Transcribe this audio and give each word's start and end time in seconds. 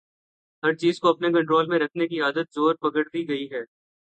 ہر 0.63 0.73
چیز 0.73 0.99
کو 0.99 1.09
اپنے 1.09 1.27
کنٹرول 1.27 1.67
میں 1.67 1.79
رکھنے 1.79 2.07
کی 2.07 2.21
عادت 2.21 2.53
زور 2.53 2.75
پکڑتی 2.75 3.27
گئی 3.29 3.45
ہے۔ 3.51 3.61